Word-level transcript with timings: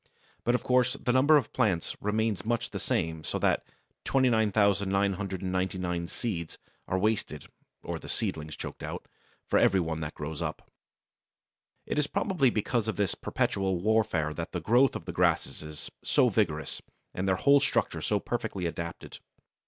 But 0.43 0.55
of 0.55 0.63
course 0.63 0.93
the 0.93 1.13
number 1.13 1.37
of 1.37 1.53
plants 1.53 1.95
remains 2.01 2.43
much 2.43 2.71
the 2.71 2.79
same, 2.79 3.23
so 3.23 3.37
that 3.37 3.63
29,999 4.05 6.07
seeds 6.07 6.57
are 6.87 6.97
wasted 6.97 7.45
(or 7.83 7.99
the 7.99 8.09
seedlings 8.09 8.55
choked 8.55 8.81
out) 8.81 9.05
for 9.45 9.59
every 9.59 9.79
one 9.79 9.99
that 9.99 10.15
grows 10.15 10.41
up! 10.41 10.71
It 11.85 11.99
is 11.99 12.07
probably 12.07 12.49
because 12.49 12.87
of 12.87 12.95
this 12.95 13.13
perpetual 13.13 13.79
warfare 13.79 14.33
that 14.33 14.53
the 14.53 14.59
growth 14.59 14.95
of 14.95 15.05
the 15.05 15.11
grasses 15.13 15.61
is 15.61 15.91
so 16.03 16.29
vigorous, 16.29 16.81
and 17.13 17.27
their 17.27 17.35
whole 17.35 17.59
structure 17.59 18.01
so 18.01 18.19
perfectly 18.19 18.65
adapted. 18.65 19.19